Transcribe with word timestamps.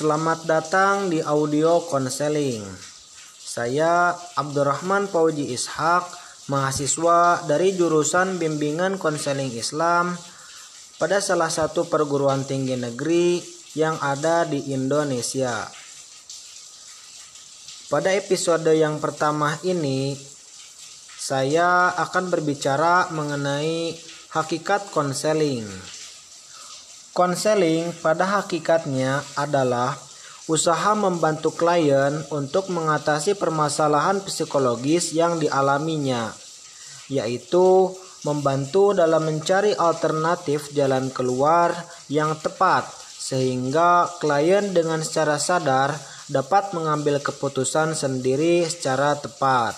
Selamat 0.00 0.48
datang 0.48 1.12
di 1.12 1.20
audio 1.20 1.84
konseling. 1.84 2.64
Saya 3.36 4.16
Abdurrahman 4.32 5.12
Pauji 5.12 5.52
Ishak, 5.52 6.08
mahasiswa 6.48 7.44
dari 7.44 7.76
jurusan 7.76 8.40
Bimbingan 8.40 8.96
Konseling 8.96 9.52
Islam 9.52 10.16
pada 10.96 11.20
salah 11.20 11.52
satu 11.52 11.84
perguruan 11.84 12.48
tinggi 12.48 12.80
negeri 12.80 13.44
yang 13.76 14.00
ada 14.00 14.48
di 14.48 14.72
Indonesia. 14.72 15.68
Pada 17.92 18.16
episode 18.16 18.72
yang 18.72 19.04
pertama 19.04 19.60
ini, 19.68 20.16
saya 21.12 21.92
akan 21.92 22.32
berbicara 22.32 23.12
mengenai 23.12 24.00
hakikat 24.32 24.96
konseling. 24.96 25.68
Konseling 27.10 27.90
pada 28.06 28.22
hakikatnya 28.38 29.26
adalah 29.34 29.98
usaha 30.46 30.94
membantu 30.94 31.50
klien 31.50 32.22
untuk 32.30 32.70
mengatasi 32.70 33.34
permasalahan 33.34 34.22
psikologis 34.22 35.10
yang 35.10 35.42
dialaminya, 35.42 36.30
yaitu 37.10 37.90
membantu 38.22 38.94
dalam 38.94 39.26
mencari 39.26 39.74
alternatif 39.74 40.70
jalan 40.70 41.10
keluar 41.10 41.74
yang 42.06 42.38
tepat 42.38 42.86
sehingga 43.20 44.10
klien 44.18 44.74
dengan 44.74 45.02
secara 45.02 45.38
sadar 45.38 45.94
dapat 46.30 46.74
mengambil 46.74 47.18
keputusan 47.18 47.98
sendiri 47.98 48.66
secara 48.66 49.18
tepat. 49.18 49.74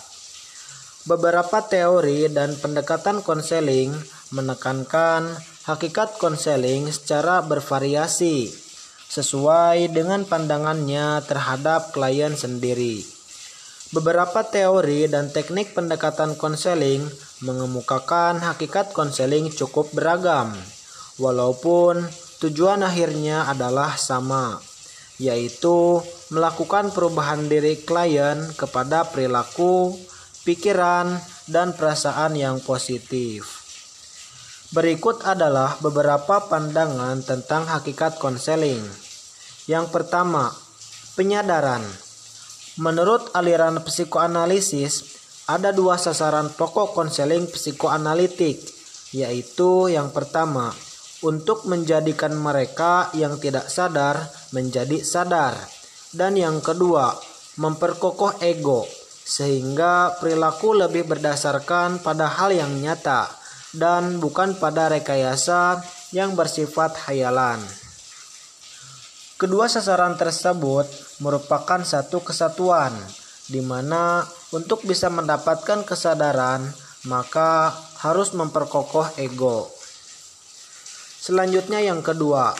Beberapa 1.08 1.64
teori 1.64 2.28
dan 2.30 2.54
pendekatan 2.60 3.24
konseling 3.24 3.90
menekankan 4.30 5.51
hakikat 5.62 6.18
konseling 6.18 6.90
secara 6.90 7.38
bervariasi 7.46 8.50
sesuai 9.12 9.94
dengan 9.94 10.26
pandangannya 10.26 11.22
terhadap 11.22 11.94
klien 11.94 12.34
sendiri. 12.34 13.04
Beberapa 13.92 14.42
teori 14.42 15.04
dan 15.04 15.28
teknik 15.28 15.76
pendekatan 15.76 16.34
konseling 16.34 17.04
mengemukakan 17.44 18.40
hakikat 18.40 18.96
konseling 18.96 19.52
cukup 19.52 19.92
beragam, 19.92 20.50
walaupun 21.20 22.00
tujuan 22.40 22.80
akhirnya 22.80 23.46
adalah 23.46 23.94
sama, 24.00 24.56
yaitu 25.20 26.00
melakukan 26.32 26.88
perubahan 26.90 27.46
diri 27.46 27.84
klien 27.84 28.40
kepada 28.56 29.04
perilaku, 29.06 29.94
pikiran, 30.48 31.20
dan 31.46 31.76
perasaan 31.76 32.32
yang 32.34 32.64
positif. 32.64 33.61
Berikut 34.72 35.20
adalah 35.28 35.76
beberapa 35.84 36.48
pandangan 36.48 37.20
tentang 37.20 37.68
hakikat 37.68 38.16
konseling. 38.16 38.80
Yang 39.68 39.92
pertama, 39.92 40.48
penyadaran. 41.12 41.84
Menurut 42.80 43.36
aliran 43.36 43.84
psikoanalisis, 43.84 45.12
ada 45.44 45.76
dua 45.76 46.00
sasaran 46.00 46.48
pokok 46.48 46.96
konseling 46.96 47.52
psikoanalitik, 47.52 48.64
yaitu 49.12 49.92
yang 49.92 50.08
pertama, 50.08 50.72
untuk 51.20 51.68
menjadikan 51.68 52.32
mereka 52.32 53.12
yang 53.12 53.36
tidak 53.36 53.68
sadar 53.68 54.24
menjadi 54.56 55.04
sadar, 55.04 55.52
dan 56.16 56.32
yang 56.32 56.64
kedua, 56.64 57.12
memperkokoh 57.60 58.40
ego, 58.40 58.88
sehingga 59.20 60.16
perilaku 60.16 60.72
lebih 60.80 61.04
berdasarkan 61.04 62.00
pada 62.00 62.24
hal 62.24 62.56
yang 62.56 62.72
nyata 62.80 63.41
dan 63.72 64.20
bukan 64.20 64.56
pada 64.60 64.92
rekayasa 64.92 65.80
yang 66.12 66.36
bersifat 66.36 67.08
hayalan. 67.08 67.60
Kedua 69.40 69.66
sasaran 69.66 70.14
tersebut 70.14 70.86
merupakan 71.18 71.82
satu 71.82 72.22
kesatuan, 72.22 72.94
di 73.50 73.58
mana 73.58 74.22
untuk 74.54 74.86
bisa 74.86 75.10
mendapatkan 75.10 75.82
kesadaran, 75.82 76.62
maka 77.10 77.74
harus 78.06 78.30
memperkokoh 78.38 79.18
ego. 79.18 79.66
Selanjutnya, 81.22 81.82
yang 81.82 82.06
kedua, 82.06 82.54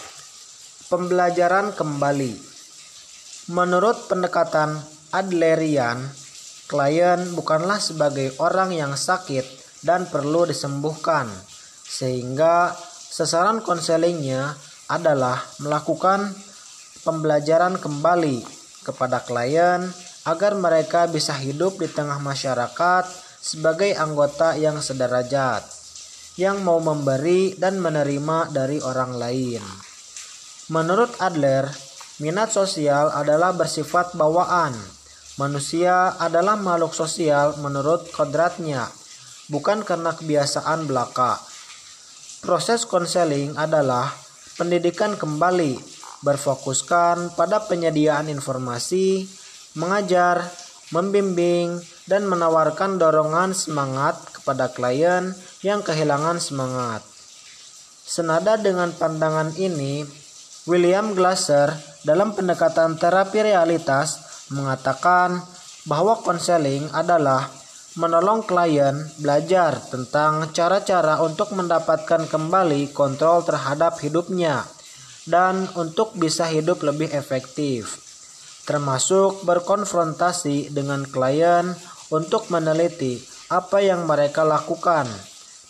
pembelajaran 0.90 1.70
kembali. 1.76 2.34
Menurut 3.54 4.10
pendekatan 4.10 4.82
Adlerian, 5.14 6.02
klien 6.66 7.20
bukanlah 7.36 7.78
sebagai 7.78 8.34
orang 8.42 8.74
yang 8.74 8.94
sakit 8.98 9.61
dan 9.82 10.06
perlu 10.08 10.46
disembuhkan. 10.46 11.28
Sehingga 11.82 12.72
sasaran 13.12 13.60
konselingnya 13.60 14.56
adalah 14.88 15.42
melakukan 15.60 16.32
pembelajaran 17.04 17.76
kembali 17.76 18.40
kepada 18.86 19.20
klien 19.22 19.84
agar 20.22 20.54
mereka 20.54 21.10
bisa 21.10 21.34
hidup 21.34 21.76
di 21.82 21.90
tengah 21.90 22.22
masyarakat 22.22 23.04
sebagai 23.42 23.90
anggota 23.98 24.54
yang 24.54 24.78
sederajat, 24.78 25.66
yang 26.38 26.62
mau 26.62 26.78
memberi 26.78 27.58
dan 27.58 27.82
menerima 27.82 28.54
dari 28.54 28.78
orang 28.78 29.18
lain. 29.18 29.62
Menurut 30.70 31.18
Adler, 31.18 31.66
minat 32.22 32.54
sosial 32.54 33.10
adalah 33.10 33.50
bersifat 33.50 34.14
bawaan. 34.14 34.72
Manusia 35.42 36.14
adalah 36.22 36.54
makhluk 36.54 36.94
sosial 36.94 37.58
menurut 37.58 38.06
kodratnya 38.14 38.86
bukan 39.48 39.82
karena 39.82 40.14
kebiasaan 40.14 40.86
belaka. 40.86 41.40
Proses 42.42 42.86
konseling 42.86 43.54
adalah 43.54 44.10
pendidikan 44.58 45.14
kembali, 45.14 45.78
berfokuskan 46.26 47.34
pada 47.38 47.62
penyediaan 47.66 48.26
informasi, 48.30 49.26
mengajar, 49.78 50.50
membimbing, 50.90 51.78
dan 52.06 52.26
menawarkan 52.26 52.98
dorongan 52.98 53.54
semangat 53.54 54.18
kepada 54.34 54.70
klien 54.74 55.32
yang 55.62 55.80
kehilangan 55.86 56.42
semangat. 56.42 57.02
Senada 58.02 58.58
dengan 58.58 58.90
pandangan 58.90 59.54
ini, 59.54 60.02
William 60.66 61.14
Glasser 61.14 61.72
dalam 62.02 62.34
pendekatan 62.34 62.98
terapi 62.98 63.46
realitas 63.46 64.18
mengatakan 64.50 65.38
bahwa 65.86 66.18
konseling 66.20 66.86
adalah 66.90 67.61
menolong 67.92 68.48
klien 68.48 68.96
belajar 69.20 69.76
tentang 69.92 70.48
cara-cara 70.56 71.20
untuk 71.20 71.52
mendapatkan 71.52 72.24
kembali 72.24 72.88
kontrol 72.96 73.44
terhadap 73.44 74.00
hidupnya 74.00 74.64
dan 75.28 75.68
untuk 75.76 76.16
bisa 76.16 76.48
hidup 76.48 76.80
lebih 76.82 77.12
efektif, 77.12 78.00
termasuk 78.64 79.44
berkonfrontasi 79.44 80.72
dengan 80.72 81.04
klien 81.04 81.68
untuk 82.08 82.48
meneliti 82.48 83.20
apa 83.52 83.84
yang 83.84 84.08
mereka 84.08 84.42
lakukan, 84.42 85.04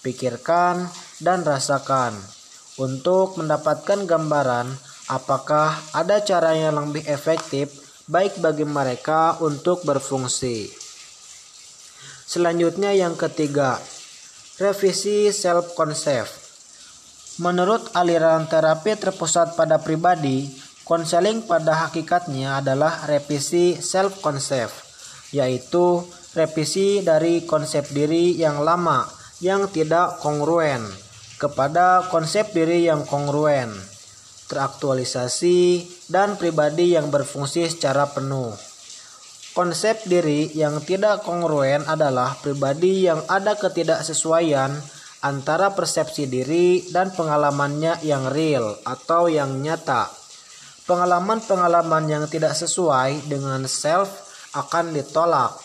pikirkan, 0.06 0.86
dan 1.18 1.42
rasakan 1.42 2.14
untuk 2.78 3.34
mendapatkan 3.36 4.06
gambaran 4.06 4.70
apakah 5.10 5.74
ada 5.92 6.22
cara 6.22 6.54
yang 6.54 6.78
lebih 6.78 7.04
efektif 7.10 7.82
baik 8.08 8.38
bagi 8.38 8.66
mereka 8.66 9.38
untuk 9.42 9.82
berfungsi. 9.84 10.81
Selanjutnya 12.32 12.97
yang 12.97 13.12
ketiga, 13.12 13.76
revisi 14.56 15.28
self 15.37 15.76
concept. 15.76 16.32
Menurut 17.44 17.93
aliran 17.93 18.48
terapi 18.48 18.97
terpusat 18.97 19.53
pada 19.53 19.84
pribadi, 19.84 20.48
konseling 20.88 21.44
pada 21.44 21.84
hakikatnya 21.84 22.65
adalah 22.65 23.04
revisi 23.04 23.76
self 23.76 24.25
concept, 24.25 24.72
yaitu 25.37 26.09
revisi 26.32 27.04
dari 27.04 27.44
konsep 27.44 27.93
diri 27.93 28.32
yang 28.41 28.64
lama 28.64 29.04
yang 29.44 29.69
tidak 29.69 30.16
kongruen 30.25 30.81
kepada 31.37 32.09
konsep 32.09 32.49
diri 32.56 32.88
yang 32.88 33.04
kongruen, 33.04 33.76
teraktualisasi, 34.49 35.84
dan 36.09 36.41
pribadi 36.41 36.96
yang 36.96 37.12
berfungsi 37.12 37.69
secara 37.69 38.08
penuh. 38.08 38.71
Konsep 39.52 40.08
diri 40.08 40.49
yang 40.56 40.81
tidak 40.81 41.28
kongruen 41.28 41.84
adalah 41.84 42.40
pribadi 42.40 43.04
yang 43.04 43.20
ada 43.28 43.52
ketidaksesuaian 43.52 44.72
antara 45.20 45.76
persepsi 45.76 46.25
diri 46.25 46.88
dan 46.88 47.12
pengalamannya 47.12 48.00
yang 48.00 48.32
real 48.32 48.81
atau 48.81 49.28
yang 49.28 49.60
nyata. 49.60 50.08
Pengalaman-pengalaman 50.88 52.08
yang 52.08 52.25
tidak 52.32 52.56
sesuai 52.56 53.28
dengan 53.28 53.69
self 53.69 54.08
akan 54.56 54.96
ditolak. 54.96 55.60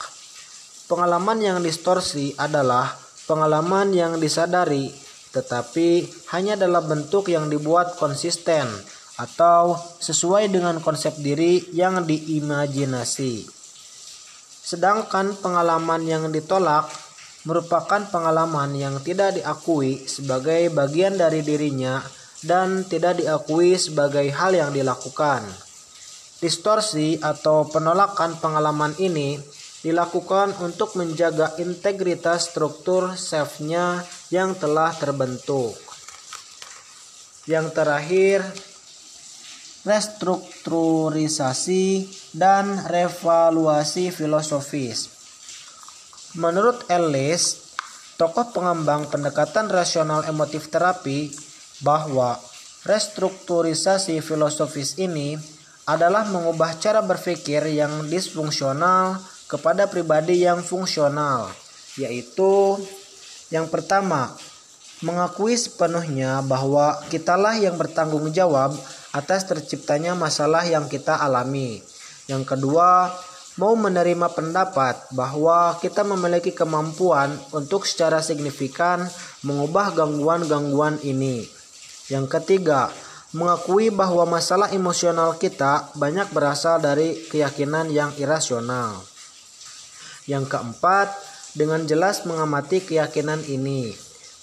Pengalaman 0.92 1.40
yang 1.40 1.58
distorsi 1.64 2.36
adalah 2.36 2.92
pengalaman 3.24 3.96
yang 3.96 4.20
disadari 4.20 5.08
tetapi 5.32 6.08
hanya 6.36 6.60
dalam 6.60 6.84
bentuk 6.88 7.32
yang 7.32 7.48
dibuat 7.48 7.96
konsisten 7.96 8.68
atau 9.16 9.80
sesuai 9.80 10.52
dengan 10.52 10.82
konsep 10.84 11.16
diri 11.20 11.72
yang 11.72 12.04
diimajinasi. 12.04 13.57
Sedangkan 14.68 15.32
pengalaman 15.40 16.04
yang 16.04 16.28
ditolak 16.28 16.92
merupakan 17.48 18.04
pengalaman 18.12 18.76
yang 18.76 19.00
tidak 19.00 19.40
diakui 19.40 20.04
sebagai 20.04 20.68
bagian 20.76 21.16
dari 21.16 21.40
dirinya 21.40 22.04
dan 22.44 22.84
tidak 22.84 23.24
diakui 23.24 23.80
sebagai 23.80 24.28
hal 24.28 24.52
yang 24.52 24.76
dilakukan. 24.76 25.48
Distorsi 26.44 27.16
atau 27.24 27.64
penolakan 27.72 28.36
pengalaman 28.44 28.92
ini 29.00 29.40
dilakukan 29.88 30.52
untuk 30.60 31.00
menjaga 31.00 31.56
integritas 31.64 32.52
struktur 32.52 33.16
self-nya 33.16 34.04
yang 34.36 34.52
telah 34.60 34.92
terbentuk. 35.00 35.80
Yang 37.48 37.72
terakhir, 37.72 38.44
restrukturisasi 39.88 42.04
dan 42.36 42.84
revaluasi 42.92 44.12
filosofis. 44.12 45.16
Menurut 46.36 46.84
Ellis, 46.92 47.72
tokoh 48.20 48.52
pengembang 48.52 49.08
pendekatan 49.08 49.72
rasional 49.72 50.28
emotif 50.28 50.68
terapi, 50.68 51.32
bahwa 51.80 52.36
restrukturisasi 52.84 54.20
filosofis 54.20 55.00
ini 55.00 55.40
adalah 55.88 56.28
mengubah 56.28 56.76
cara 56.84 57.00
berpikir 57.00 57.64
yang 57.72 58.12
disfungsional 58.12 59.24
kepada 59.48 59.88
pribadi 59.88 60.44
yang 60.44 60.60
fungsional, 60.60 61.48
yaitu 61.96 62.76
yang 63.48 63.72
pertama, 63.72 64.36
mengakui 65.00 65.56
sepenuhnya 65.56 66.44
bahwa 66.44 67.00
kitalah 67.08 67.56
yang 67.56 67.80
bertanggung 67.80 68.28
jawab 68.36 68.76
atas 69.18 69.50
terciptanya 69.50 70.14
masalah 70.14 70.62
yang 70.70 70.86
kita 70.86 71.18
alami. 71.18 71.82
Yang 72.30 72.54
kedua, 72.54 73.10
mau 73.58 73.74
menerima 73.74 74.30
pendapat 74.38 75.10
bahwa 75.18 75.74
kita 75.82 76.06
memiliki 76.06 76.54
kemampuan 76.54 77.34
untuk 77.50 77.90
secara 77.90 78.22
signifikan 78.22 79.10
mengubah 79.42 79.98
gangguan-gangguan 79.98 81.02
ini. 81.02 81.50
Yang 82.14 82.38
ketiga, 82.38 82.94
mengakui 83.34 83.90
bahwa 83.90 84.30
masalah 84.30 84.70
emosional 84.70 85.36
kita 85.42 85.90
banyak 85.98 86.30
berasal 86.30 86.78
dari 86.78 87.18
keyakinan 87.28 87.90
yang 87.90 88.14
irasional. 88.22 89.02
Yang 90.30 90.54
keempat, 90.54 91.10
dengan 91.58 91.90
jelas 91.90 92.22
mengamati 92.30 92.86
keyakinan 92.86 93.42
ini. 93.50 93.90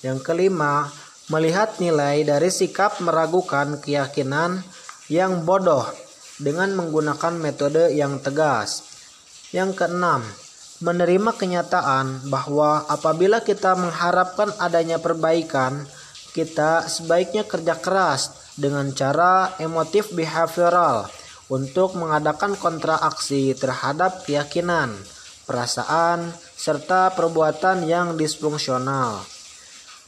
Yang 0.03 0.27
kelima, 0.27 0.91
melihat 1.33 1.81
nilai 1.81 2.21
dari 2.25 2.53
sikap 2.53 3.01
meragukan 3.01 3.81
keyakinan 3.81 4.61
yang 5.09 5.45
bodoh 5.45 5.89
dengan 6.37 6.75
menggunakan 6.77 7.35
metode 7.41 7.93
yang 7.97 8.21
tegas. 8.21 8.85
Yang 9.55 9.85
keenam, 9.85 10.21
menerima 10.83 11.31
kenyataan 11.39 12.29
bahwa 12.29 12.85
apabila 12.91 13.41
kita 13.41 13.79
mengharapkan 13.79 14.51
adanya 14.59 14.99
perbaikan, 14.99 15.87
kita 16.35 16.91
sebaiknya 16.91 17.47
kerja 17.47 17.79
keras 17.79 18.53
dengan 18.59 18.91
cara 18.91 19.55
emotif 19.63 20.11
behavioral 20.11 21.07
untuk 21.47 21.95
mengadakan 21.95 22.59
kontraaksi 22.59 23.55
terhadap 23.55 24.27
keyakinan, 24.27 24.91
perasaan, 25.47 26.35
serta 26.59 27.15
perbuatan 27.15 27.87
yang 27.87 28.19
disfungsional. 28.19 29.23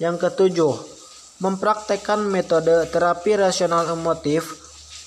Yang 0.02 0.28
ketujuh, 0.28 0.95
mempraktekkan 1.42 2.24
metode 2.26 2.88
terapi 2.88 3.36
rasional 3.36 3.92
emotif 3.92 4.56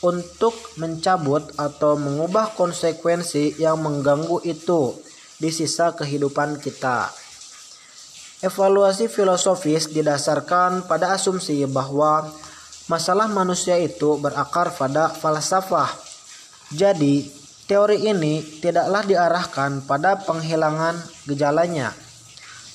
untuk 0.06 0.56
mencabut 0.80 1.44
atau 1.60 2.00
mengubah 2.00 2.56
konsekuensi 2.56 3.60
yang 3.60 3.81
mengganggu 3.84 4.40
itu 4.48 4.96
di 5.42 5.52
sisa 5.52 5.92
kehidupan 5.96 6.62
kita. 6.64 7.12
Evaluasi 8.40 9.12
filosofis 9.12 9.92
didasarkan 9.92 10.88
pada 10.88 11.12
asumsi 11.12 11.68
bahwa 11.68 12.31
Masalah 12.90 13.30
manusia 13.30 13.78
itu 13.78 14.18
berakar 14.18 14.74
pada 14.74 15.14
falsafah. 15.14 15.94
Jadi, 16.74 17.30
teori 17.70 18.02
ini 18.02 18.42
tidaklah 18.42 19.06
diarahkan 19.06 19.86
pada 19.86 20.18
penghilangan 20.26 20.98
gejalanya, 21.30 21.94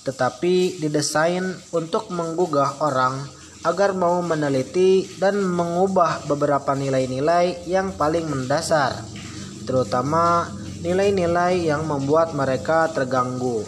tetapi 0.07 0.79
didesain 0.79 1.43
untuk 1.75 2.15
menggugah 2.15 2.79
orang 2.79 3.27
agar 3.65 3.97
mau 3.97 4.21
meneliti 4.21 5.09
dan 5.17 5.41
mengubah 5.41 6.29
beberapa 6.29 6.77
nilai-nilai 6.77 7.65
yang 7.65 7.97
paling 7.97 8.29
mendasar, 8.29 8.93
terutama 9.65 10.53
nilai-nilai 10.85 11.65
yang 11.65 11.89
membuat 11.89 12.37
mereka 12.37 12.93
terganggu. 12.93 13.65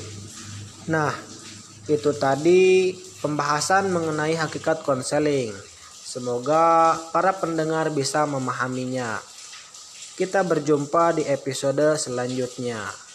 Nah, 0.93 1.17
itu 1.89 2.13
tadi 2.13 2.93
pembahasan 3.25 3.89
mengenai 3.89 4.37
hakikat 4.37 4.85
konseling. 4.85 5.57
Semoga 6.07 6.95
para 7.11 7.33
pendengar 7.33 7.89
bisa 7.89 8.29
memahaminya. 8.29 9.17
Kita 10.17 10.45
berjumpa 10.45 11.17
di 11.17 11.25
episode 11.25 11.97
selanjutnya. 11.97 13.06